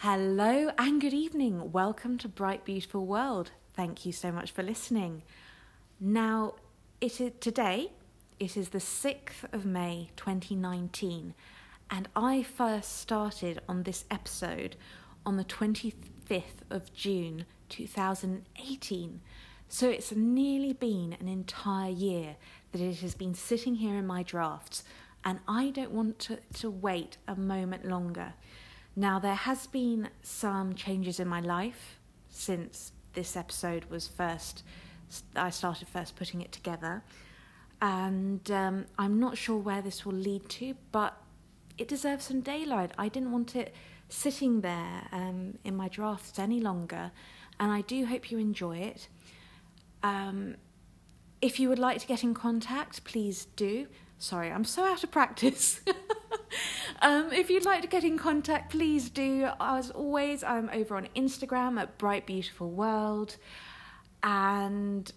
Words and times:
Hello 0.00 0.70
and 0.76 1.00
good 1.00 1.14
evening. 1.14 1.72
Welcome 1.72 2.18
to 2.18 2.28
Bright 2.28 2.66
Beautiful 2.66 3.06
World. 3.06 3.52
Thank 3.72 4.04
you 4.04 4.12
so 4.12 4.30
much 4.30 4.50
for 4.50 4.62
listening. 4.62 5.22
Now, 5.98 6.56
it 7.00 7.18
is 7.18 7.32
today. 7.40 7.92
It 8.38 8.58
is 8.58 8.68
the 8.68 8.78
6th 8.78 9.50
of 9.54 9.64
May 9.64 10.10
2019, 10.16 11.32
and 11.90 12.08
I 12.14 12.42
first 12.42 12.98
started 12.98 13.62
on 13.70 13.84
this 13.84 14.04
episode 14.10 14.76
on 15.24 15.38
the 15.38 15.44
25th 15.44 16.60
of 16.68 16.92
June 16.92 17.46
2018. 17.70 19.20
So 19.66 19.88
it's 19.88 20.12
nearly 20.12 20.74
been 20.74 21.16
an 21.18 21.26
entire 21.26 21.90
year 21.90 22.36
that 22.72 22.82
it 22.82 22.98
has 22.98 23.14
been 23.14 23.34
sitting 23.34 23.76
here 23.76 23.94
in 23.94 24.06
my 24.06 24.22
drafts, 24.22 24.84
and 25.24 25.40
I 25.48 25.70
don't 25.70 25.92
want 25.92 26.18
to, 26.18 26.38
to 26.58 26.68
wait 26.68 27.16
a 27.26 27.34
moment 27.34 27.86
longer. 27.86 28.34
Now, 28.96 29.18
there 29.18 29.34
has 29.34 29.66
been 29.66 30.08
some 30.22 30.74
changes 30.74 31.20
in 31.20 31.28
my 31.28 31.40
life 31.40 32.00
since 32.30 32.92
this 33.12 33.36
episode 33.36 33.84
was 33.86 34.08
first, 34.08 34.62
I 35.34 35.50
started 35.50 35.86
first 35.88 36.16
putting 36.16 36.40
it 36.40 36.50
together. 36.50 37.02
And 37.82 38.50
um, 38.50 38.86
I'm 38.98 39.20
not 39.20 39.36
sure 39.36 39.58
where 39.58 39.82
this 39.82 40.06
will 40.06 40.14
lead 40.14 40.48
to, 40.48 40.74
but 40.92 41.14
it 41.76 41.88
deserves 41.88 42.24
some 42.24 42.40
daylight. 42.40 42.92
I 42.96 43.08
didn't 43.08 43.32
want 43.32 43.54
it 43.54 43.74
sitting 44.08 44.62
there 44.62 45.08
um, 45.12 45.58
in 45.62 45.76
my 45.76 45.88
drafts 45.88 46.38
any 46.38 46.60
longer, 46.60 47.10
and 47.60 47.70
I 47.70 47.82
do 47.82 48.06
hope 48.06 48.30
you 48.30 48.38
enjoy 48.38 48.78
it. 48.78 49.08
Um, 50.02 50.56
if 51.46 51.60
you 51.60 51.68
would 51.68 51.78
like 51.78 52.00
to 52.00 52.08
get 52.08 52.24
in 52.24 52.34
contact, 52.34 53.04
please 53.04 53.46
do. 53.54 53.86
Sorry, 54.18 54.50
I'm 54.50 54.64
so 54.64 54.82
out 54.82 55.04
of 55.04 55.12
practice. 55.12 55.80
um, 57.02 57.32
if 57.32 57.48
you'd 57.50 57.64
like 57.64 57.82
to 57.82 57.88
get 57.88 58.02
in 58.02 58.18
contact, 58.18 58.72
please 58.72 59.10
do. 59.10 59.48
As 59.60 59.92
always, 59.92 60.42
I'm 60.42 60.68
over 60.72 60.96
on 60.96 61.06
Instagram 61.14 61.78
at 61.80 61.98
Bright 61.98 62.26
Beautiful 62.26 62.68
World. 62.72 63.36
And 64.24 65.12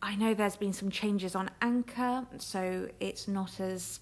I 0.00 0.14
know 0.14 0.34
there's 0.34 0.54
been 0.54 0.72
some 0.72 0.88
changes 0.88 1.34
on 1.34 1.50
Anchor, 1.60 2.26
so 2.38 2.88
it's 3.00 3.26
not 3.26 3.58
as 3.58 3.98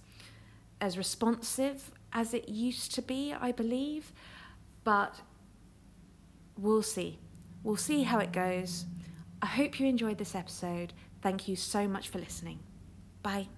as 0.82 0.98
responsive 0.98 1.92
as 2.12 2.34
it 2.34 2.48
used 2.48 2.94
to 2.96 3.02
be, 3.02 3.32
I 3.32 3.52
believe. 3.52 4.12
But 4.84 5.22
we'll 6.58 6.82
see. 6.82 7.18
We'll 7.62 7.76
see 7.76 8.02
how 8.02 8.18
it 8.18 8.32
goes. 8.32 8.84
I 9.40 9.46
hope 9.46 9.80
you 9.80 9.86
enjoyed 9.86 10.18
this 10.18 10.34
episode. 10.34 10.92
Thank 11.22 11.48
you 11.48 11.56
so 11.56 11.86
much 11.86 12.08
for 12.08 12.18
listening. 12.18 12.60
Bye. 13.22 13.48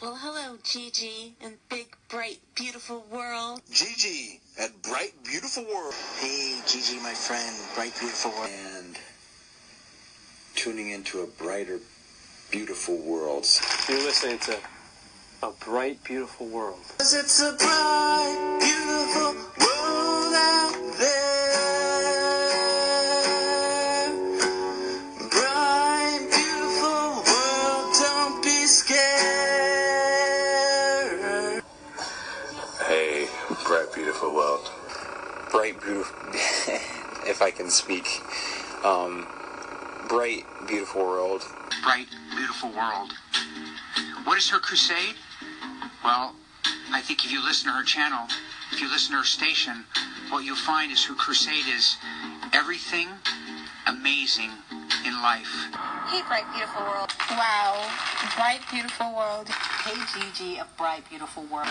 Well, 0.00 0.16
hello, 0.16 0.56
Gigi 0.64 1.34
and 1.40 1.54
big, 1.68 1.96
bright, 2.08 2.38
beautiful 2.54 3.04
world. 3.10 3.60
Gigi 3.70 4.40
at 4.58 4.70
Bright 4.82 5.12
Beautiful 5.24 5.64
World. 5.64 5.94
Hey, 6.18 6.60
Gigi, 6.66 6.98
my 7.02 7.14
friend, 7.14 7.54
bright, 7.74 7.92
beautiful 7.98 8.30
world. 8.32 8.48
And 8.50 8.77
tuning 10.58 10.90
into 10.90 11.20
a 11.20 11.26
brighter, 11.40 11.78
beautiful 12.50 12.96
world. 12.96 13.46
You're 13.88 14.02
listening 14.02 14.40
to 14.40 14.58
A 15.44 15.52
Bright, 15.64 16.02
Beautiful 16.02 16.48
World. 16.48 16.80
It's 16.98 17.40
a 17.40 17.52
bright, 17.52 18.58
beautiful 18.58 19.34
world 19.60 20.34
out 20.34 20.74
there. 20.98 21.38
Bright, 25.30 26.26
beautiful 26.34 27.22
world, 27.22 27.94
don't 28.02 28.42
be 28.42 28.66
scared. 28.66 28.98
Hey, 32.88 33.28
Bright 33.64 33.94
Beautiful 33.94 34.34
World. 34.34 34.68
bright, 35.52 35.80
beautiful. 35.80 36.16
if 37.30 37.42
I 37.42 37.52
can 37.52 37.70
speak, 37.70 38.20
um, 38.84 39.24
bright, 40.08 40.44
beautiful 40.66 41.02
world. 41.02 41.42
bright, 41.82 42.06
beautiful 42.34 42.70
world. 42.70 43.12
What 44.24 44.38
is 44.38 44.48
her 44.50 44.58
crusade? 44.58 45.14
Well, 46.02 46.34
I 46.92 47.00
think 47.02 47.24
if 47.24 47.30
you 47.32 47.44
listen 47.44 47.68
to 47.68 47.74
her 47.76 47.84
channel, 47.84 48.26
if 48.72 48.80
you 48.80 48.88
listen 48.90 49.12
to 49.12 49.18
her 49.18 49.24
station, 49.24 49.84
what 50.30 50.44
you'll 50.44 50.56
find 50.56 50.90
is 50.90 51.04
her 51.06 51.14
crusade 51.14 51.66
is 51.68 51.96
everything 52.52 53.08
amazing 53.86 54.50
in 55.04 55.12
life. 55.22 55.48
Hey, 56.08 56.22
bright, 56.26 56.44
beautiful 56.54 56.82
world. 56.82 57.12
Wow. 57.30 57.86
Bright, 58.36 58.60
beautiful 58.70 59.14
world. 59.14 59.48
Hey, 59.48 59.96
Gigi, 60.12 60.56
a 60.56 60.66
bright, 60.76 61.08
beautiful 61.08 61.44
world. 61.52 61.68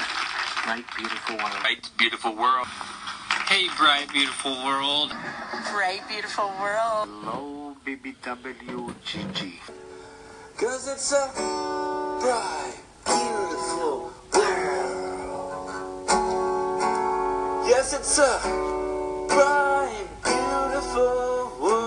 Bright, 0.64 0.86
beautiful 0.96 1.38
world. 1.38 1.58
Bright, 1.62 1.90
beautiful 1.97 2.36
world. 2.36 2.68
Hey, 3.50 3.68
bright, 3.78 4.09
beautiful 4.12 4.64
world. 4.66 5.14
Bright, 5.72 6.02
beautiful 6.08 6.52
world. 6.59 7.08
Hello, 7.24 7.56
BBW 7.88 8.94
Gigi. 9.06 9.62
Cause 10.58 10.90
it's 10.90 11.14
a 11.14 11.31
bright, 12.20 12.75
beautiful 13.06 14.12
world. 14.36 15.70
Yes, 17.66 17.94
it's 17.94 18.18
a 18.20 18.40
bright, 19.30 20.06
beautiful 20.22 21.50
world. 21.62 21.78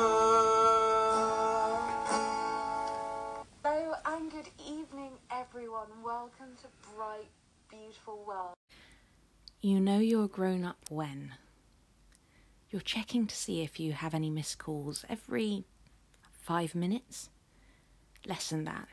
Hello 3.63 3.93
and 4.07 4.31
good 4.31 4.49
evening, 4.59 5.13
everyone. 5.31 5.89
Welcome 6.03 6.57
to 6.63 6.69
Bright 6.97 7.29
Beautiful 7.69 8.25
World. 8.27 8.55
You 9.61 9.79
know 9.79 9.99
you're 9.99 10.29
grown 10.29 10.65
up 10.65 10.79
when 10.89 11.35
you're 12.71 12.81
checking 12.81 13.27
to 13.27 13.37
see 13.37 13.61
if 13.61 13.79
you 13.79 13.93
have 13.93 14.15
any 14.15 14.31
missed 14.31 14.57
calls 14.57 15.05
every 15.07 15.67
five 16.43 16.75
minutes, 16.75 17.31
less 18.27 18.51
than 18.51 18.65
that. 18.65 18.89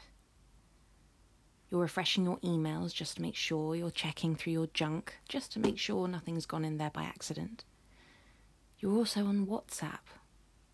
You're 1.70 1.82
refreshing 1.82 2.24
your 2.24 2.38
emails 2.38 2.94
just 2.94 3.18
to 3.18 3.22
make 3.22 3.36
sure 3.36 3.76
you're 3.76 3.92
checking 3.92 4.36
through 4.36 4.54
your 4.54 4.68
junk, 4.68 5.16
just 5.28 5.52
to 5.54 5.60
make 5.60 5.78
sure 5.78 6.08
nothing's 6.08 6.46
gone 6.46 6.64
in 6.64 6.78
there 6.78 6.92
by 6.92 7.04
accident. 7.04 7.66
You're 8.80 8.96
also 8.96 9.26
on 9.26 9.48
WhatsApp, 9.48 10.00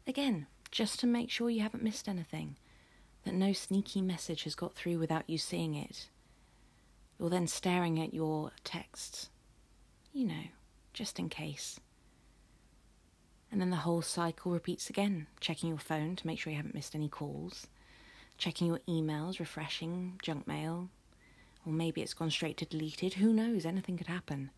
again, 0.06 0.48
just 0.72 1.00
to 1.00 1.08
make 1.08 1.30
sure 1.32 1.50
you 1.50 1.62
haven't 1.62 1.84
missed 1.84 2.08
anything 2.08 2.58
that 3.24 3.34
no 3.34 3.54
sneaky 3.54 4.02
message 4.02 4.44
has 4.44 4.56
got 4.56 4.76
through 4.76 5.00
without 5.00 5.30
you 5.30 5.38
seeing 5.38 5.76
it. 5.76 6.10
You're 7.18 7.30
then 7.30 7.48
staring 7.48 8.00
at 8.02 8.14
your 8.14 8.52
texts, 8.64 9.30
you 10.12 10.26
know, 10.26 10.44
just 10.94 11.20
in 11.20 11.30
case. 11.30 11.80
And 13.54 13.62
then 13.62 13.70
the 13.70 13.76
whole 13.76 14.02
cycle 14.02 14.52
repeats 14.52 14.90
again 14.90 15.28
checking 15.40 15.70
your 15.70 15.78
phone 15.78 16.16
to 16.16 16.26
make 16.26 16.40
sure 16.40 16.50
you 16.50 16.58
haven't 16.58 16.74
missed 16.74 16.96
any 16.96 17.08
calls, 17.08 17.68
checking 18.36 18.66
your 18.66 18.80
emails, 18.90 19.40
refreshing 19.40 20.20
junk 20.24 20.48
mail, 20.48 20.90
or 21.64 21.72
maybe 21.72 22.02
it's 22.02 22.16
gone 22.16 22.32
straight 22.32 22.58
to 22.58 22.66
deleted. 22.66 23.14
Who 23.14 23.32
knows? 23.32 23.64
Anything 23.64 23.96
could 23.96 24.08
happen. 24.08 24.50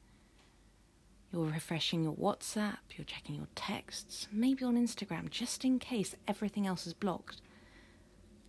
You're 1.33 1.47
refreshing 1.47 2.05
your 2.05 2.13
WhatsApp, 2.13 2.77
you're 2.95 3.03
checking 3.03 3.35
your 3.35 3.49
texts, 3.53 4.29
maybe 4.31 4.63
on 4.63 4.77
Instagram, 4.77 5.29
just 5.29 5.65
in 5.65 5.77
case 5.77 6.15
everything 6.25 6.65
else 6.65 6.87
is 6.87 6.93
blocked. 6.93 7.41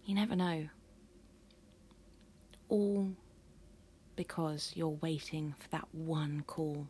You 0.04 0.14
never 0.14 0.36
know. 0.36 0.68
All 2.68 3.08
because 4.14 4.74
you're 4.76 4.90
waiting 4.90 5.56
for 5.58 5.68
that 5.70 5.88
one 5.90 6.44
call 6.46 6.86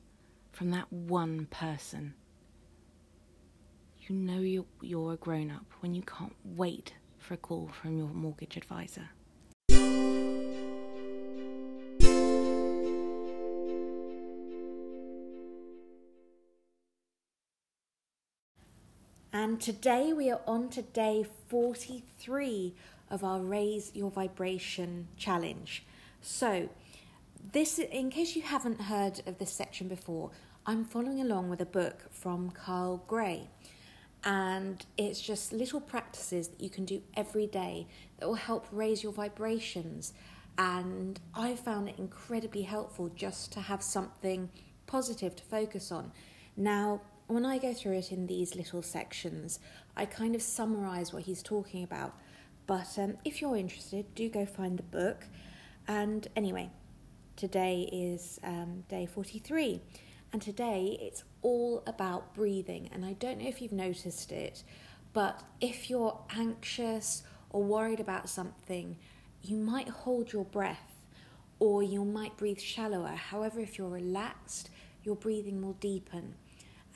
from 0.52 0.72
that 0.72 0.92
one 0.92 1.46
person. 1.46 2.12
You 4.08 4.14
know 4.14 4.38
you're, 4.38 4.64
you're 4.80 5.14
a 5.14 5.16
grown 5.16 5.50
up 5.50 5.64
when 5.80 5.92
you 5.92 6.02
can't 6.02 6.36
wait 6.44 6.92
for 7.18 7.34
a 7.34 7.36
call 7.36 7.68
from 7.82 7.98
your 7.98 8.06
mortgage 8.06 8.56
advisor. 8.56 9.10
And 19.32 19.60
today 19.60 20.12
we 20.12 20.30
are 20.30 20.40
on 20.46 20.68
to 20.70 20.82
day 20.82 21.26
43 21.48 22.74
of 23.10 23.24
our 23.24 23.40
Raise 23.40 23.90
Your 23.92 24.12
Vibration 24.12 25.08
challenge. 25.16 25.82
So, 26.22 26.68
this, 27.52 27.80
in 27.80 28.10
case 28.10 28.36
you 28.36 28.42
haven't 28.42 28.82
heard 28.82 29.22
of 29.26 29.38
this 29.38 29.50
section 29.50 29.88
before, 29.88 30.30
I'm 30.64 30.84
following 30.84 31.20
along 31.20 31.50
with 31.50 31.60
a 31.60 31.66
book 31.66 32.06
from 32.12 32.52
Kyle 32.52 33.02
Gray. 33.08 33.48
And 34.26 34.84
it's 34.98 35.20
just 35.20 35.52
little 35.52 35.80
practices 35.80 36.48
that 36.48 36.60
you 36.60 36.68
can 36.68 36.84
do 36.84 37.00
every 37.16 37.46
day 37.46 37.86
that 38.18 38.26
will 38.26 38.34
help 38.34 38.66
raise 38.72 39.04
your 39.04 39.12
vibrations. 39.12 40.12
And 40.58 41.20
I 41.32 41.54
found 41.54 41.88
it 41.88 41.94
incredibly 41.96 42.62
helpful 42.62 43.08
just 43.14 43.52
to 43.52 43.60
have 43.60 43.84
something 43.84 44.50
positive 44.88 45.36
to 45.36 45.44
focus 45.44 45.92
on. 45.92 46.10
Now, 46.56 47.02
when 47.28 47.46
I 47.46 47.58
go 47.58 47.72
through 47.72 47.98
it 47.98 48.10
in 48.10 48.26
these 48.26 48.56
little 48.56 48.82
sections, 48.82 49.60
I 49.96 50.06
kind 50.06 50.34
of 50.34 50.42
summarize 50.42 51.12
what 51.12 51.22
he's 51.22 51.42
talking 51.42 51.84
about. 51.84 52.18
But 52.66 52.98
um, 52.98 53.18
if 53.24 53.40
you're 53.40 53.56
interested, 53.56 54.12
do 54.16 54.28
go 54.28 54.44
find 54.44 54.76
the 54.76 54.82
book. 54.82 55.24
And 55.86 56.26
anyway, 56.34 56.70
today 57.36 57.88
is 57.92 58.40
um, 58.42 58.82
day 58.88 59.06
43. 59.06 59.80
And 60.32 60.42
today 60.42 60.98
it's 61.00 61.22
all 61.46 61.80
about 61.86 62.34
breathing. 62.34 62.90
And 62.92 63.04
I 63.04 63.12
don't 63.12 63.38
know 63.38 63.46
if 63.46 63.62
you've 63.62 63.70
noticed 63.70 64.32
it, 64.32 64.64
but 65.12 65.44
if 65.60 65.88
you're 65.88 66.18
anxious 66.30 67.22
or 67.50 67.62
worried 67.62 68.00
about 68.00 68.28
something, 68.28 68.96
you 69.42 69.56
might 69.56 69.88
hold 69.88 70.32
your 70.32 70.44
breath 70.44 71.00
or 71.60 71.84
you 71.84 72.04
might 72.04 72.36
breathe 72.36 72.58
shallower. 72.58 73.14
However, 73.14 73.60
if 73.60 73.78
you're 73.78 73.88
relaxed, 73.88 74.70
your 75.04 75.14
breathing 75.14 75.62
will 75.62 75.74
deepen. 75.74 76.34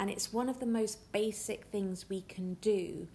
And 0.00 0.10
it's 0.10 0.32
one 0.32 0.48
of 0.48 0.58
the 0.58 0.66
most 0.66 1.12
basic 1.12 1.66
things 1.66 2.06
we 2.08 2.22
can 2.22 2.54
do 2.54 3.06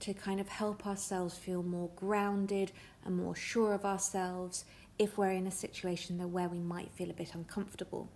to 0.00 0.12
kind 0.12 0.40
of 0.40 0.48
help 0.48 0.88
ourselves 0.88 1.38
feel 1.38 1.62
more 1.62 1.90
grounded 1.94 2.72
and 3.04 3.16
more 3.16 3.36
sure 3.36 3.74
of 3.74 3.84
ourselves 3.84 4.64
if 4.98 5.16
we're 5.16 5.30
in 5.30 5.46
a 5.46 5.52
situation 5.52 6.18
where 6.32 6.48
we 6.48 6.58
might 6.58 6.90
feel 6.90 7.10
a 7.10 7.14
bit 7.14 7.32
uncomfortable. 7.32 8.10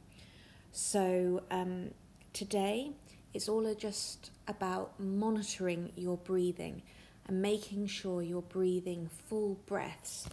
So, 0.72 1.44
um, 1.52 1.90
today 2.34 2.90
it's 3.32 3.48
all 3.48 3.72
just 3.74 4.30
about 4.46 4.98
monitoring 4.98 5.92
your 5.96 6.16
breathing 6.18 6.82
and 7.26 7.40
making 7.40 7.86
sure 7.86 8.22
you're 8.22 8.42
breathing 8.42 9.08
full 9.28 9.58
breaths 9.66 10.28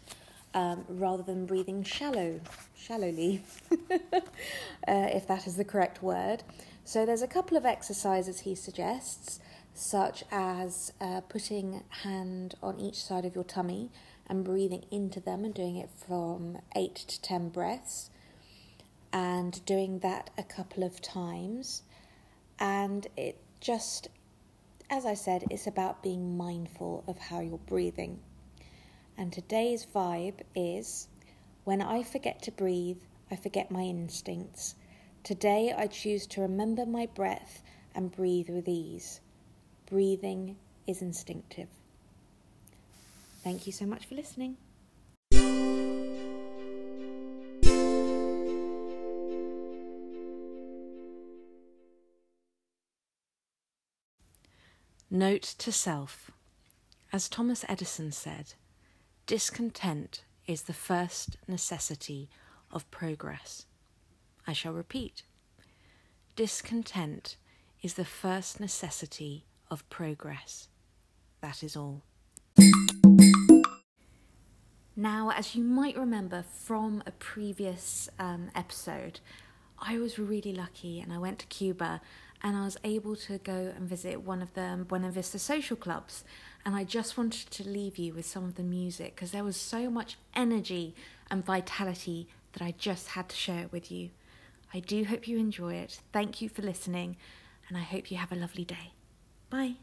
um, 0.53 0.83
rather 0.89 1.23
than 1.23 1.45
breathing 1.45 1.83
shallow, 1.83 2.41
shallowly, 2.75 3.43
uh, 3.91 4.09
if 4.87 5.27
that 5.27 5.47
is 5.47 5.55
the 5.55 5.63
correct 5.63 6.03
word. 6.03 6.43
So 6.83 7.05
there's 7.05 7.21
a 7.21 7.27
couple 7.27 7.55
of 7.55 7.65
exercises 7.65 8.41
he 8.41 8.55
suggests, 8.55 9.39
such 9.73 10.23
as 10.31 10.91
uh, 10.99 11.21
putting 11.21 11.83
hand 12.03 12.55
on 12.61 12.79
each 12.79 13.01
side 13.01 13.25
of 13.25 13.35
your 13.35 13.45
tummy 13.45 13.89
and 14.27 14.43
breathing 14.43 14.83
into 14.91 15.19
them 15.19 15.45
and 15.45 15.53
doing 15.53 15.77
it 15.77 15.89
from 15.89 16.57
eight 16.75 16.95
to 16.95 17.21
ten 17.21 17.49
breaths, 17.49 18.09
and 19.13 19.63
doing 19.65 19.99
that 19.99 20.29
a 20.37 20.43
couple 20.43 20.83
of 20.83 21.01
times. 21.01 21.83
And 22.61 23.07
it 23.17 23.37
just, 23.59 24.07
as 24.87 25.03
I 25.03 25.15
said, 25.15 25.45
it's 25.49 25.65
about 25.65 26.03
being 26.03 26.37
mindful 26.37 27.03
of 27.07 27.17
how 27.17 27.39
you're 27.39 27.57
breathing. 27.57 28.19
And 29.17 29.33
today's 29.33 29.87
vibe 29.93 30.41
is 30.55 31.07
when 31.63 31.81
I 31.81 32.03
forget 32.03 32.43
to 32.43 32.51
breathe, 32.51 32.99
I 33.31 33.35
forget 33.35 33.71
my 33.71 33.81
instincts. 33.81 34.75
Today 35.23 35.73
I 35.75 35.87
choose 35.87 36.27
to 36.27 36.41
remember 36.41 36.85
my 36.85 37.07
breath 37.07 37.63
and 37.95 38.11
breathe 38.11 38.49
with 38.49 38.67
ease. 38.67 39.21
Breathing 39.89 40.55
is 40.85 41.01
instinctive. 41.01 41.67
Thank 43.43 43.65
you 43.65 43.73
so 43.73 43.87
much 43.87 44.05
for 44.05 44.13
listening. 44.13 44.57
Note 55.21 55.53
to 55.59 55.71
self. 55.71 56.31
As 57.13 57.29
Thomas 57.29 57.63
Edison 57.69 58.11
said, 58.11 58.55
discontent 59.27 60.23
is 60.47 60.63
the 60.63 60.73
first 60.73 61.37
necessity 61.47 62.27
of 62.71 62.89
progress. 62.89 63.67
I 64.47 64.53
shall 64.53 64.73
repeat. 64.73 65.21
Discontent 66.35 67.37
is 67.83 67.93
the 67.93 68.03
first 68.03 68.59
necessity 68.59 69.45
of 69.69 69.87
progress. 69.91 70.69
That 71.41 71.61
is 71.61 71.75
all. 71.75 72.01
Now, 74.95 75.29
as 75.35 75.55
you 75.55 75.63
might 75.63 75.99
remember 75.99 76.41
from 76.41 77.03
a 77.05 77.11
previous 77.11 78.09
um, 78.17 78.49
episode, 78.55 79.19
I 79.77 79.99
was 79.99 80.17
really 80.17 80.53
lucky 80.53 80.99
and 80.99 81.13
I 81.13 81.19
went 81.19 81.37
to 81.39 81.45
Cuba 81.45 82.01
and 82.43 82.57
I 82.57 82.63
was 82.65 82.77
able 82.83 83.15
to 83.15 83.37
go 83.37 83.73
and 83.75 83.87
visit 83.87 84.21
one 84.21 84.41
of 84.41 84.53
the 84.53 84.83
Buena 84.87 85.11
Vista 85.11 85.39
social 85.39 85.77
clubs. 85.77 86.23
And 86.65 86.75
I 86.75 86.83
just 86.83 87.17
wanted 87.17 87.49
to 87.51 87.67
leave 87.67 87.97
you 87.97 88.13
with 88.13 88.25
some 88.25 88.43
of 88.43 88.55
the 88.55 88.63
music 88.63 89.15
because 89.15 89.31
there 89.31 89.43
was 89.43 89.57
so 89.57 89.89
much 89.89 90.17
energy 90.35 90.95
and 91.29 91.45
vitality 91.45 92.27
that 92.53 92.61
I 92.61 92.73
just 92.77 93.09
had 93.09 93.29
to 93.29 93.35
share 93.35 93.63
it 93.63 93.71
with 93.71 93.91
you. 93.91 94.09
I 94.73 94.79
do 94.79 95.03
hope 95.03 95.27
you 95.27 95.37
enjoy 95.37 95.75
it. 95.75 95.99
Thank 96.13 96.41
you 96.41 96.49
for 96.49 96.61
listening, 96.61 97.17
and 97.67 97.77
I 97.77 97.81
hope 97.81 98.09
you 98.09 98.17
have 98.17 98.31
a 98.31 98.35
lovely 98.35 98.65
day. 98.65 98.93
Bye. 99.49 99.75